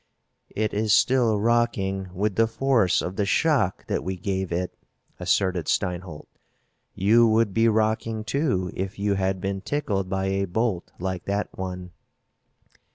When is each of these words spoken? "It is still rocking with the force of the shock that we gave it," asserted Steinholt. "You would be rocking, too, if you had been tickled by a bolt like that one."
"It 0.55 0.73
is 0.73 0.93
still 0.93 1.39
rocking 1.39 2.11
with 2.11 2.33
the 2.35 2.47
force 2.47 3.03
of 3.03 3.17
the 3.17 3.25
shock 3.27 3.85
that 3.85 4.03
we 4.03 4.17
gave 4.17 4.51
it," 4.51 4.75
asserted 5.19 5.67
Steinholt. 5.67 6.25
"You 6.95 7.27
would 7.27 7.53
be 7.53 7.67
rocking, 7.67 8.23
too, 8.23 8.71
if 8.73 8.97
you 8.97 9.13
had 9.13 9.39
been 9.39 9.61
tickled 9.61 10.09
by 10.09 10.25
a 10.25 10.45
bolt 10.47 10.91
like 10.97 11.25
that 11.25 11.55
one." 11.55 11.91